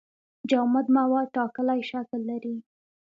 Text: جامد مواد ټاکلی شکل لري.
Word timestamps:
جامد 0.49 0.85
مواد 0.97 1.27
ټاکلی 1.35 1.79
شکل 1.89 2.19
لري. 2.29 2.55